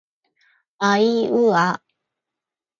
[0.79, 1.79] あいうあ